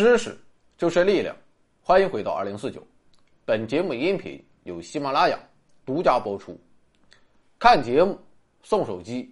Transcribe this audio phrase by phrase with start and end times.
[0.00, 0.34] 知识
[0.78, 1.36] 就是力量，
[1.82, 2.82] 欢迎回到二零四九。
[3.44, 5.38] 本节目音频由喜马拉雅
[5.84, 6.58] 独家播出。
[7.58, 8.18] 看节目
[8.62, 9.30] 送手机，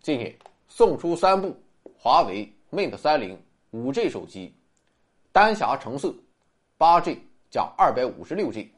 [0.00, 0.34] 今天
[0.68, 1.54] 送出三部
[1.98, 3.38] 华为 Mate 三零
[3.72, 4.54] 五 G 手机，
[5.32, 6.14] 丹霞橙色，
[6.78, 8.72] 八 G 加二百五十六 G，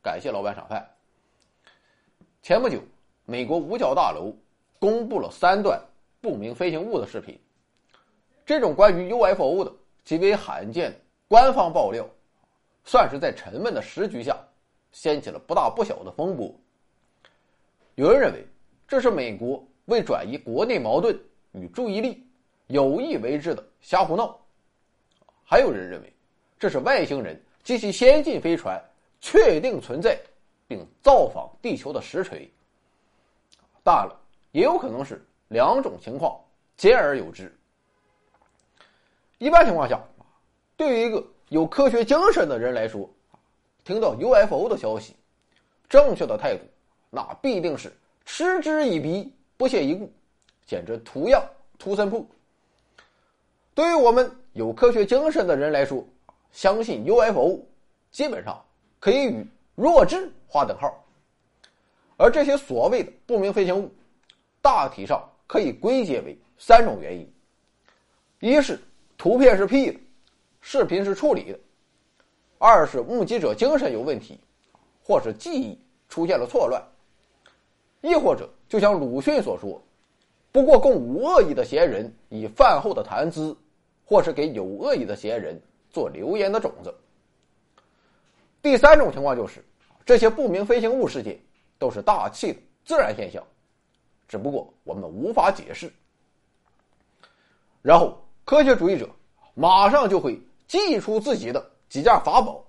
[0.00, 0.88] 感谢老板赏饭。
[2.40, 2.80] 前不久，
[3.24, 4.32] 美国五角大楼
[4.78, 5.82] 公布了三段
[6.20, 7.36] 不明飞行物的视频，
[8.46, 9.72] 这种关于 UFO 的。
[10.08, 10.98] 极为罕见，
[11.28, 12.02] 官方爆料，
[12.82, 14.34] 算是在沉闷的时局下，
[14.90, 16.50] 掀起了不大不小的风波。
[17.94, 18.42] 有人认为
[18.86, 21.14] 这是美国为转移国内矛盾
[21.52, 22.26] 与注意力，
[22.68, 24.34] 有意为之的瞎胡闹；
[25.44, 26.10] 还有人认为
[26.58, 28.82] 这是外星人及其先进飞船
[29.20, 30.18] 确定存在
[30.66, 32.50] 并造访地球的实锤。
[33.84, 34.18] 大了，
[34.52, 36.34] 也有可能是两种情况
[36.78, 37.54] 兼而有之。
[39.38, 40.00] 一般情况下，
[40.76, 43.08] 对于一个有科学精神的人来说，
[43.84, 45.14] 听到 UFO 的消息，
[45.88, 46.62] 正确的态度
[47.08, 47.92] 那必定是
[48.26, 50.12] 嗤之以鼻、不屑一顾，
[50.66, 51.40] 简直图样
[51.78, 52.28] 图森铺。
[53.74, 56.04] 对于我们有科学精神的人来说，
[56.50, 57.64] 相信 UFO
[58.10, 58.60] 基本上
[58.98, 60.92] 可以与弱智划等号。
[62.16, 63.88] 而这些所谓的不明飞行物，
[64.60, 67.32] 大体上可以归结为三种原因：
[68.40, 68.80] 一是。
[69.18, 69.98] 图片是 P 的，
[70.60, 71.58] 视频是处理的；
[72.56, 74.38] 二是目击者精神有问题，
[75.02, 75.76] 或是记忆
[76.08, 76.80] 出现了错乱；
[78.00, 79.82] 亦或者就像鲁迅所说，
[80.52, 83.56] 不过供无恶意的嫌疑人以饭后的谈资，
[84.04, 85.60] 或是给有恶意的嫌疑人
[85.90, 86.94] 做留言的种子。
[88.62, 89.64] 第三种情况就是，
[90.06, 91.36] 这些不明飞行物事件
[91.76, 93.42] 都是大气的自然现象，
[94.28, 95.92] 只不过我们无法解释。
[97.82, 98.16] 然后。
[98.48, 99.06] 科学主义者
[99.52, 102.64] 马上就会祭出自己的几件法宝，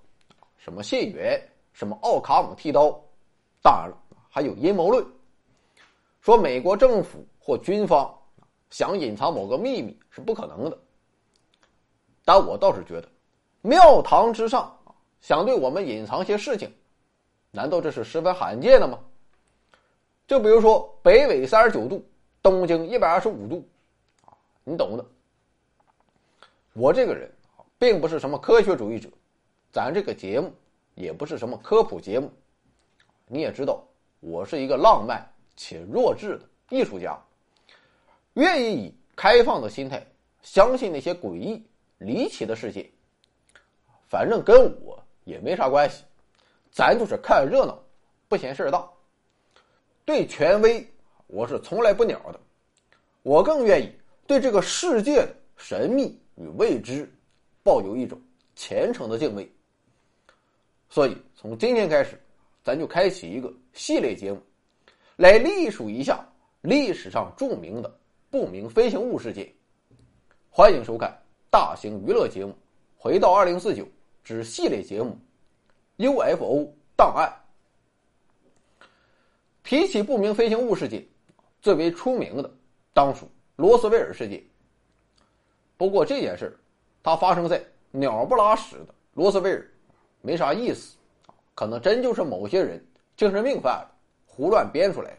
[0.58, 1.42] 什么信源，
[1.72, 2.90] 什么奥卡姆剃刀，
[3.62, 3.96] 当然了，
[4.28, 5.02] 还有阴谋论，
[6.20, 8.14] 说美国政府或军方
[8.68, 10.78] 想隐藏某个秘密是不可能的。
[12.26, 13.08] 但我倒是觉得，
[13.62, 14.78] 庙堂之上
[15.22, 16.70] 想对我们隐藏些事情，
[17.50, 18.98] 难道这是十分罕见的吗？
[20.26, 22.06] 就比如说北纬三十九度，
[22.42, 23.66] 东经一百二十五度，
[24.26, 25.06] 啊，你懂的。
[26.80, 27.30] 我这个人
[27.78, 29.06] 并不是什么科学主义者，
[29.70, 30.50] 咱这个节目
[30.94, 32.32] 也不是什么科普节目。
[33.26, 33.86] 你也知道，
[34.20, 37.22] 我是一个浪漫且弱智的艺术家，
[38.32, 40.02] 愿意以开放的心态
[40.40, 41.62] 相信那些诡异
[41.98, 42.90] 离奇的事情。
[44.08, 46.02] 反正跟我也没啥关系，
[46.70, 47.78] 咱就是看热闹，
[48.26, 48.88] 不嫌事儿大。
[50.06, 50.90] 对权威，
[51.26, 52.40] 我是从来不鸟的。
[53.22, 53.92] 我更愿意
[54.26, 56.18] 对这个世界的神秘。
[56.40, 57.06] 与未知
[57.62, 58.18] 抱有一种
[58.56, 59.46] 虔诚的敬畏，
[60.88, 62.18] 所以从今天开始，
[62.64, 64.40] 咱就开启一个系列节目，
[65.16, 66.26] 来历数一下
[66.62, 67.94] 历史上著名的
[68.30, 69.46] 不明飞行物事件。
[70.48, 71.14] 欢迎收看
[71.50, 72.52] 大型娱乐节目
[72.96, 73.84] 《回到二零四九》
[74.24, 75.16] 之系列节目
[76.36, 77.28] 《UFO 档案》。
[79.62, 81.06] 提起不明飞行物事件，
[81.60, 82.50] 最为出名的
[82.94, 84.42] 当属罗斯威尔事件。
[85.80, 86.54] 不过这件事
[87.02, 87.58] 它发生在
[87.90, 89.66] 鸟不拉屎的罗斯威尔，
[90.20, 90.94] 没啥意思，
[91.54, 92.86] 可能真就是某些人
[93.16, 93.90] 精神病犯了，
[94.26, 95.16] 胡乱编出来的。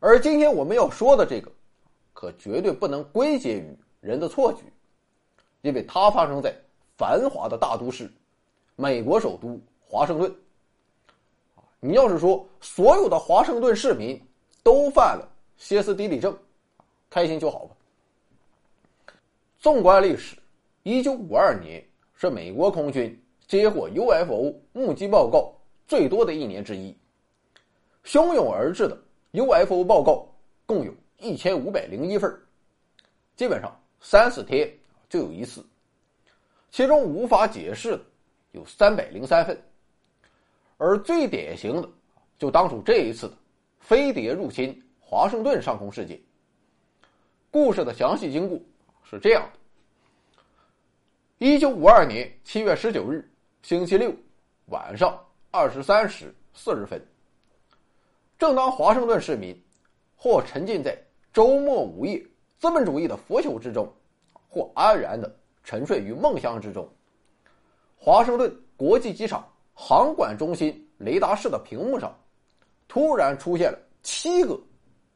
[0.00, 1.52] 而今天我们要说的这个，
[2.14, 4.60] 可绝对不能归结于人的错觉，
[5.60, 6.50] 因为它发生在
[6.96, 8.10] 繁华的大都市，
[8.76, 10.34] 美国首都华盛顿。
[11.80, 14.18] 你要是说所有的华盛顿市民
[14.62, 15.28] 都犯了
[15.58, 16.34] 歇斯底里症，
[17.10, 17.73] 开心就好吧。
[19.64, 20.36] 纵观历史，
[20.82, 21.82] 一九五二年
[22.16, 25.54] 是美国空军接获 UFO 目击报告
[25.86, 26.94] 最多的一年之一。
[28.04, 29.02] 汹涌而至的
[29.32, 30.28] UFO 报告
[30.66, 32.30] 共有一千五百零一份，
[33.36, 34.70] 基本上三四天
[35.08, 35.64] 就有一次。
[36.70, 38.00] 其中无法解释的
[38.52, 39.58] 有三百零三份，
[40.76, 41.88] 而最典型的
[42.38, 43.34] 就当属这一次的
[43.80, 46.20] 飞碟入侵华盛顿上空事件。
[47.50, 48.60] 故事的详细经过。
[49.04, 49.58] 是这样的：
[51.38, 53.30] 一九五二年七月十九日
[53.62, 54.12] 星期六
[54.66, 55.16] 晚上
[55.50, 57.00] 二十三时四十分，
[58.38, 59.54] 正当华盛顿市民
[60.16, 60.96] 或沉浸在
[61.32, 62.18] 周末午夜
[62.58, 63.92] 资本主义的腐朽之中，
[64.48, 66.88] 或安然的沉睡于梦乡之中，
[67.96, 72.16] 华盛顿国际机场航管中心雷达室的屏幕上，
[72.88, 74.58] 突然出现了七个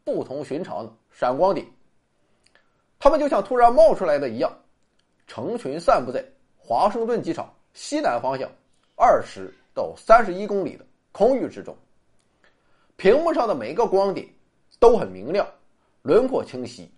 [0.04, 1.66] 不同寻常的闪光点。
[3.08, 4.54] 他们就像突然冒出来的一样，
[5.26, 6.22] 成群散布在
[6.58, 8.46] 华盛顿机场西南方向
[8.96, 11.74] 二十到三十一公里的空域之中。
[12.96, 14.28] 屏幕上的每个光点
[14.78, 15.48] 都很明亮，
[16.02, 16.92] 轮廓清晰。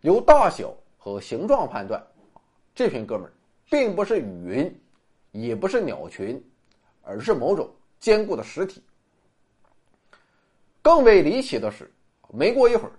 [0.00, 2.04] 由大小和形状判断，
[2.74, 3.32] 这群哥们儿
[3.70, 4.80] 并不是雨云，
[5.30, 6.44] 也不是鸟群，
[7.02, 7.70] 而是某种
[8.00, 8.82] 坚固的实体。
[10.82, 11.88] 更为离奇的是，
[12.32, 12.92] 没过一会儿，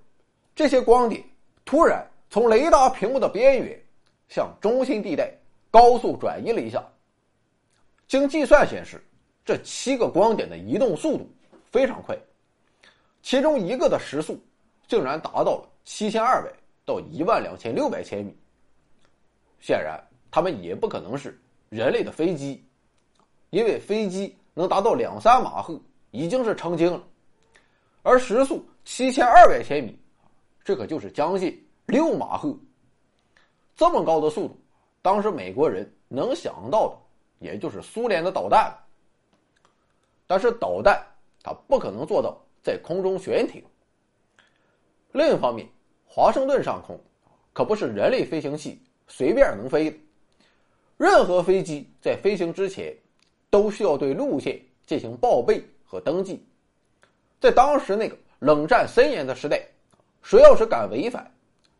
[0.55, 1.21] 这些光点
[1.65, 2.01] 突然
[2.33, 3.79] 从雷达屏幕的边缘
[4.27, 5.31] 向中心地带
[5.69, 6.83] 高速转移了一下。
[8.07, 8.99] 经计算显示，
[9.45, 11.29] 这七个光点的移动速度
[11.69, 12.17] 非常快，
[13.21, 14.43] 其中一个的时速
[14.87, 16.51] 竟然达到了七千二百
[16.83, 18.35] 到一万两千六百千米。
[19.59, 21.39] 显然，他们也不可能是
[21.69, 22.65] 人类的飞机，
[23.51, 25.79] 因为飞机能达到两三马赫
[26.09, 27.03] 已经是成精了。
[28.01, 29.95] 而时速七千二百千米，
[30.63, 32.57] 这可就是将近六马赫。
[33.75, 34.59] 这么高的速度，
[35.01, 36.97] 当时美国人能想到的，
[37.39, 38.75] 也就是苏联的导弹。
[40.27, 41.03] 但是导弹
[41.41, 43.63] 它不可能做到在空中悬停。
[45.11, 45.67] 另一方面，
[46.05, 46.99] 华盛顿上空
[47.51, 49.97] 可不是人类飞行器随便能飞的，
[50.97, 52.95] 任何飞机在飞行之前，
[53.49, 56.45] 都需要对路线进行报备和登记。
[57.39, 59.61] 在当时那个冷战森严的时代，
[60.21, 61.29] 谁要是敢违反，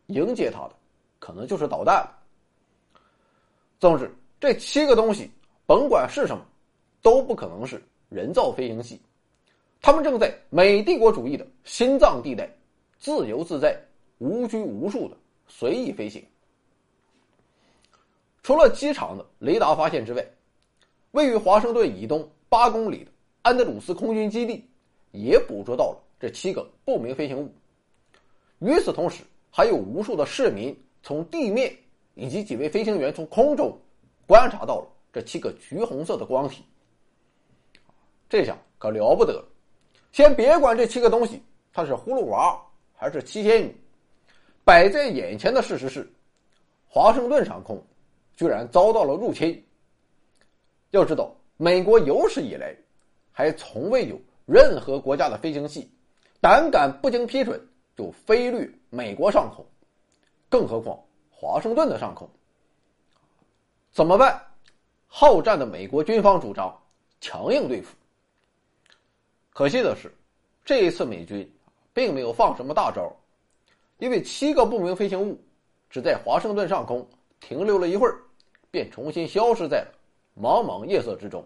[0.06, 0.72] 迎接他的
[1.18, 2.18] 可能就是导弹了。
[3.80, 4.10] 总之，
[4.40, 5.30] 这七个东西
[5.66, 6.44] 甭管是什么，
[7.02, 9.00] 都不可能是人造飞行器，
[9.80, 12.48] 他们正在美帝国主义的心脏地带，
[12.98, 13.78] 自由自在、
[14.18, 15.16] 无拘无束的
[15.48, 16.24] 随意飞行。
[18.42, 20.24] 除了机场的雷达发现之外，
[21.12, 23.10] 位于华盛顿以东八公里的
[23.42, 24.64] 安德鲁斯空军基地。
[25.16, 27.48] 也捕捉到了这七个不明飞行物。
[28.58, 29.22] 与此同时，
[29.56, 31.72] 还有无数的市民从地面
[32.14, 33.78] 以及几位飞行员从空中
[34.26, 36.64] 观察到了这七个橘红色的光体。
[38.28, 39.44] 这下可了不得了！
[40.10, 41.40] 先别管这七个东西
[41.72, 42.60] 它是葫芦娃
[42.96, 43.72] 还是七仙女，
[44.64, 46.12] 摆在眼前的事实是，
[46.88, 47.80] 华盛顿上空
[48.34, 49.64] 居然遭到了入侵。
[50.90, 52.74] 要知道，美国有史以来
[53.30, 54.20] 还从未有。
[54.46, 55.88] 任何国家的飞行器，
[56.40, 57.64] 胆敢不经批准
[57.96, 59.66] 就飞掠美国上空，
[60.48, 60.96] 更何况
[61.28, 62.30] 华盛顿的上空？
[63.90, 64.40] 怎么办？
[65.08, 66.80] 好战的美国军方主张
[67.20, 67.96] 强硬对付。
[69.50, 70.14] 可惜的是，
[70.64, 71.52] 这一次美军
[71.92, 73.12] 并没有放什么大招，
[73.98, 75.36] 因为七个不明飞行物
[75.90, 77.04] 只在华盛顿上空
[77.40, 78.22] 停留了一会儿，
[78.70, 79.92] 便重新消失在了
[80.40, 81.44] 茫茫夜色之中。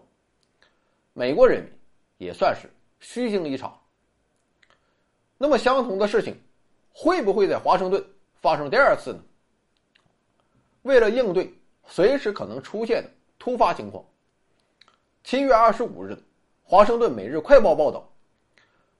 [1.13, 1.73] 美国人民
[2.17, 2.69] 也算是。
[3.01, 3.79] 虚惊一场。
[5.37, 6.35] 那么，相同的事情
[6.93, 8.03] 会不会在华盛顿
[8.41, 9.23] 发生第二次呢？
[10.81, 11.53] 为了应对
[11.87, 14.03] 随时可能出现的突发情况，
[15.23, 16.13] 七月二十五日，
[16.63, 18.09] 《华盛顿每日快报》报道，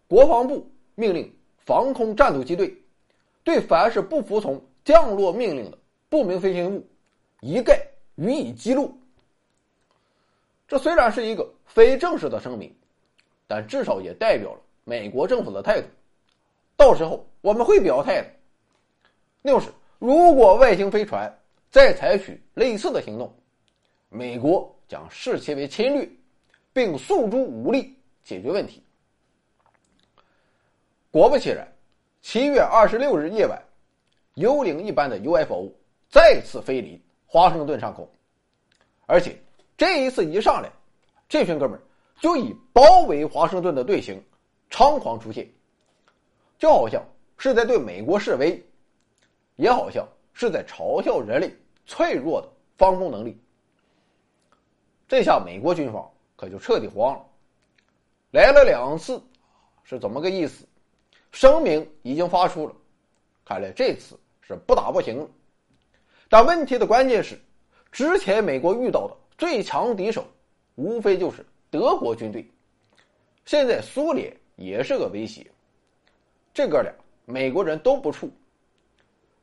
[0.08, 2.76] 国防部命令防空战斗机队
[3.44, 5.78] 对凡是不服从降落命令的
[6.10, 6.88] 不明飞行物
[7.42, 8.92] 一概予以击落。
[10.68, 12.74] 这虽然是一个非正式的声明。
[13.52, 15.88] 但至少也代表了美国政府的态度，
[16.80, 18.28] 到时候我们会表态的。
[19.42, 19.68] 六是，
[20.00, 21.30] 如果外星飞船
[21.70, 23.36] 再采取类似的行动，
[24.08, 26.10] 美国将视其为侵略，
[26.72, 27.94] 并诉诸武力
[28.24, 28.82] 解决问题。
[31.12, 31.68] 果不其然，
[32.22, 33.62] 七月二十六日夜晚，
[34.36, 35.70] 幽灵一般的 UFO
[36.10, 38.10] 再次飞离华盛顿上空，
[39.06, 39.38] 而且
[39.76, 40.72] 这一次一上来，
[41.28, 41.82] 这群哥们儿。
[42.22, 44.24] 就以包围华盛顿的队形
[44.70, 45.46] 猖狂出现，
[46.60, 47.04] 就好像
[47.38, 48.62] 是在对美国示威，
[49.56, 51.52] 也好像是在嘲笑人类
[51.88, 52.48] 脆弱的
[52.78, 53.36] 防空能力。
[55.08, 57.26] 这下美国军方可就彻底慌了，
[58.32, 59.20] 来了两次，
[59.84, 60.66] 是怎么个意思？
[61.32, 62.76] 声明已经发出了，
[63.46, 65.28] 看来这次是不打不行。
[66.28, 67.40] 但问题的关键是，
[67.92, 70.26] 之前美国遇到的最强敌手，
[70.76, 71.46] 无非就是。
[71.72, 72.44] 德国军队，
[73.46, 75.46] 现在苏联也是个威胁，
[76.60, 78.30] 这哥俩美国人都不怵，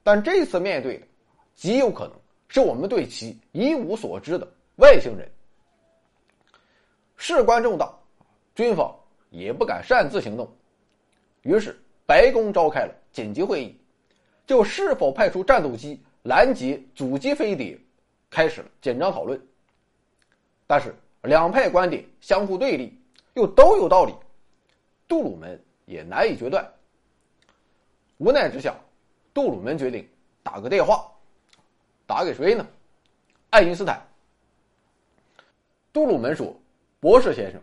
[0.03, 1.07] 但这次面对的
[1.55, 2.13] 极有可能
[2.47, 5.27] 是我们对其一无所知的外星人，
[7.17, 7.91] 事关重大，
[8.55, 8.95] 军方
[9.31, 10.47] 也不敢擅自行动，
[11.41, 13.75] 于是白宫召开了紧急会议，
[14.47, 17.81] 就是否派出战斗机拦截阻击飞碟，
[18.29, 19.41] 开始了紧张讨论，
[20.67, 20.95] 但是。
[21.23, 22.97] 两派观点相互对立，
[23.35, 24.15] 又都有道理，
[25.09, 26.65] 杜鲁门也难以决断。
[28.19, 28.75] 无奈之下，
[29.35, 30.09] 杜鲁门决定
[30.43, 31.07] 打个电话，
[32.07, 32.67] 打给谁呢？
[33.51, 34.03] 爱因斯坦。
[35.93, 36.55] 杜鲁门说
[36.99, 37.61] ：“博士先生，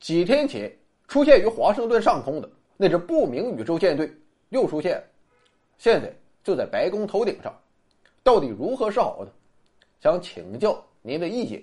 [0.00, 0.70] 几天前
[1.06, 4.12] 出现于华盛顿上空的那支不明宇宙舰队
[4.48, 5.04] 又出现了，
[5.78, 7.54] 现在就在白宫头顶上，
[8.24, 9.30] 到底如何是好呢？
[10.00, 11.62] 想请教您的意见。”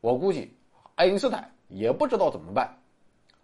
[0.00, 0.54] 我估计
[0.94, 2.76] 爱因斯坦也不知道怎么办，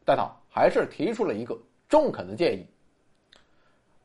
[0.04, 1.58] 但他还是提出了一个
[1.88, 2.64] 中肯的建议。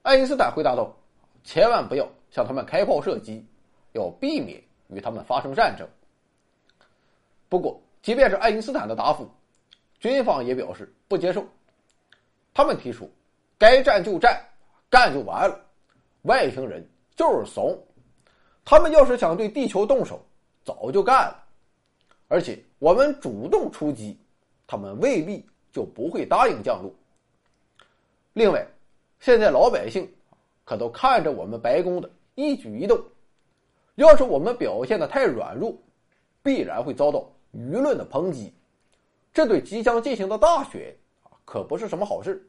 [0.08, 0.96] 爱因斯坦回答道
[1.44, 3.46] ：“千万不要向他们开炮射击，
[3.92, 5.86] 要避免与他们发生战争。”
[7.50, 9.30] 不过，即便是爱因斯坦的答复，
[10.00, 11.46] 军方也表示不接受。
[12.54, 13.12] 他们提出
[13.60, 14.42] ：“该战就战，
[14.90, 15.60] 干就完了。
[16.22, 17.78] 外星人就是怂，
[18.64, 20.26] 他们要是想对地球动手，
[20.64, 21.44] 早就干了。
[22.30, 24.18] 而且我们主动出击，
[24.68, 26.90] 他们未必就不会答应降落。
[28.32, 28.66] 另外。”
[29.20, 30.08] 现在老百姓
[30.64, 33.04] 可都看着我们白宫的一举一动，
[33.96, 35.76] 要是我们表现的太软弱，
[36.44, 38.54] 必然会遭到舆论的抨击，
[39.34, 40.96] 这对即将进行的大选
[41.46, 42.42] 可不是什么好事。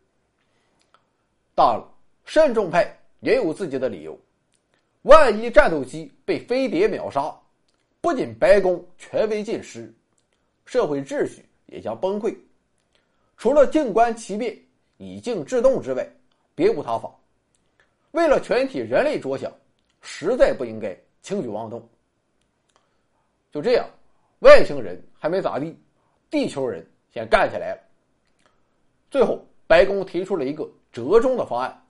[1.55, 1.83] 当然，
[2.25, 4.17] 慎重派也有自己的理由，
[5.03, 7.35] 万一战斗机被飞碟秒杀，
[8.01, 9.93] 不仅白宫权威尽失，
[10.67, 12.37] 社会秩序也将崩溃。
[13.37, 14.57] 除了静观其变，
[14.99, 16.07] 以静制动之外。
[16.59, 17.09] 别无他法，
[18.11, 19.49] 为了全体人类着想，
[20.01, 21.89] 实在不应该轻举妄动。
[23.53, 23.89] 就这样，
[24.41, 25.81] 外星人还没咋地，
[26.29, 27.81] 地球人先干起来了。
[29.09, 31.81] 最后，白宫提出了一个折中的方案，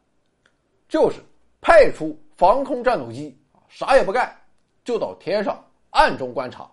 [0.87, 1.23] 就是
[1.63, 3.35] 派出防空战斗机，
[3.71, 4.39] 啥也不干，
[4.85, 6.71] 就到天上暗中观察。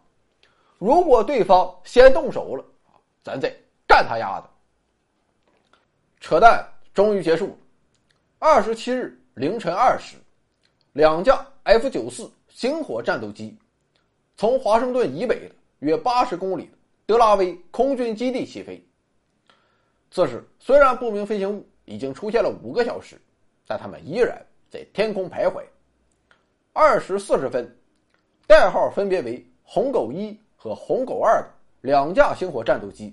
[0.80, 2.66] 如果对方先动手了，
[3.24, 3.50] 咱再
[3.88, 4.50] 干他丫的。
[6.20, 6.62] 扯淡
[6.94, 7.58] 终于结束了。
[8.48, 10.18] 二十七日凌晨二时，
[10.94, 13.58] 两架 F 九四星火战斗机
[14.38, 18.80] 从华盛顿以北约八十公里的德拉威空军基地起飞。
[20.12, 23.20] 此时，虽然不明飞行物已经出现了五个小时，
[23.66, 25.64] 但他们依然在天空徘徊。
[26.72, 27.68] 二时四十分，
[28.46, 31.50] 代号分别为“红狗一”和“红狗二”的
[31.82, 33.12] 两架星火战斗机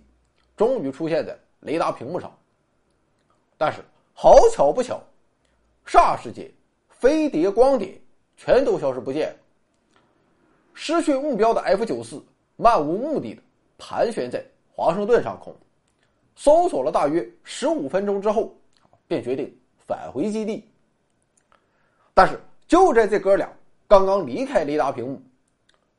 [0.58, 2.30] 终于出现在雷达屏幕上。
[3.56, 5.02] 但是，好巧不巧。
[5.86, 6.50] 霎时间，
[6.88, 8.00] 飞碟光点
[8.36, 9.34] 全都消失不见。
[10.74, 12.24] 失去目标的 F 九四
[12.56, 13.42] 漫无目的的
[13.76, 15.54] 盘旋在华盛顿上空，
[16.34, 18.54] 搜索了大约十五分钟之后，
[19.06, 19.54] 便决定
[19.86, 20.66] 返回基地。
[22.14, 23.50] 但是就在这哥俩
[23.86, 25.20] 刚刚离开雷达屏幕，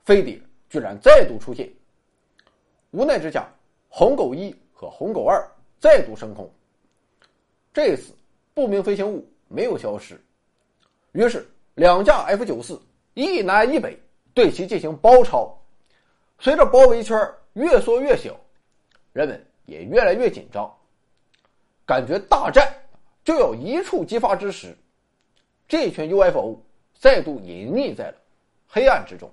[0.05, 1.71] 飞碟居然再度出现。
[2.91, 3.47] 无奈之下，
[3.89, 5.47] 红狗一和红狗二
[5.79, 6.49] 再度升空。
[7.71, 8.13] 这次
[8.53, 9.27] 不明飞行物。
[9.53, 10.19] 没有消失，
[11.11, 12.81] 于是两架 F 九四
[13.13, 14.01] 一南一北
[14.33, 15.55] 对其进行包抄。
[16.39, 17.15] 随着包围圈
[17.53, 18.35] 越缩越小，
[19.11, 20.75] 人们也越来越紧张，
[21.85, 22.67] 感觉大战
[23.23, 24.75] 就要一触即发之时，
[25.67, 26.59] 这群 UFO
[26.95, 28.15] 再度隐匿在了
[28.67, 29.31] 黑暗之中。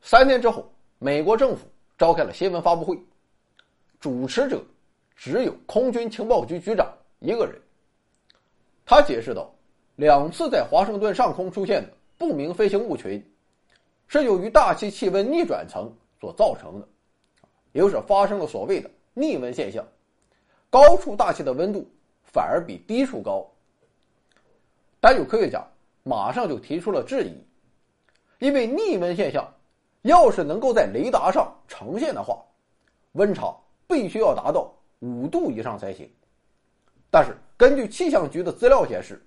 [0.00, 0.68] 三天之后，
[0.98, 2.98] 美国政府召开了新闻发布会，
[4.00, 4.60] 主持者
[5.14, 7.62] 只有空军情报局局长一个人。
[8.92, 9.50] 他解释道
[9.96, 13.26] ：“两次在华盛顿上空出现的不明飞行物群，
[14.06, 16.86] 是由于大气气温逆转层所造成的，
[17.72, 19.82] 也就是发生了所谓的逆温现象。
[20.68, 21.88] 高处大气的温度
[22.22, 23.50] 反而比低处高。
[25.00, 25.66] 但有科学家
[26.02, 27.32] 马上就提出了质疑，
[28.40, 29.50] 因为逆温现象
[30.02, 32.44] 要是能够在雷达上呈现的话，
[33.12, 33.56] 温差
[33.86, 36.06] 必须要达到五度以上才行。
[37.10, 39.22] 但是。”根据气象局的资料显示，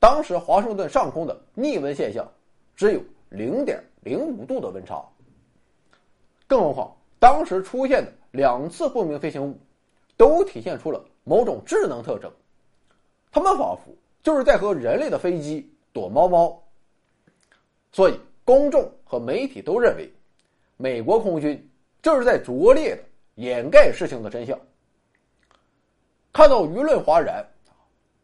[0.00, 2.26] 当时华盛顿上空的逆温现象
[2.74, 5.00] 只有零点零五度的温差。
[6.48, 9.56] 更何况，当时出现的两次不明飞行物，
[10.16, 12.28] 都体现出了某种智能特征，
[13.30, 16.60] 他们仿佛就是在和人类的飞机躲猫猫。
[17.92, 20.12] 所以，公众和媒体都认为，
[20.76, 21.70] 美国空军
[22.02, 23.02] 这是在拙劣的
[23.36, 24.58] 掩盖事情的真相。
[26.32, 27.46] 看到舆论哗然。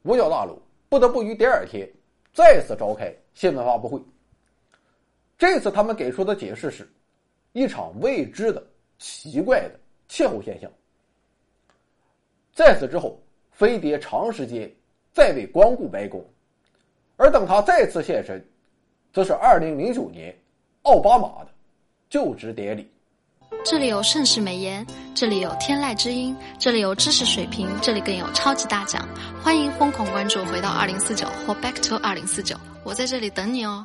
[0.09, 1.87] 五角大楼不得不于第二天
[2.33, 4.01] 再次召开新闻发布会。
[5.37, 6.91] 这次他们给出的解释是，
[7.53, 10.71] 一场未知的奇怪的气候现象。
[12.55, 13.21] 在此之后，
[13.53, 14.75] 飞碟长时间
[15.13, 16.25] 再未光顾白宫，
[17.19, 18.43] 而等他再次现身，
[19.13, 20.35] 则是二零零九年
[20.85, 21.51] 奥巴马的
[22.09, 22.91] 就职典礼。
[23.65, 29.07] 这里有盛世美颜，这里有天籁之音，这里有知识水平，这里更有超级大奖。
[29.43, 33.85] 欢迎疯狂关注，回到二零四九或 Back to 二零四九，我在这里等你哦。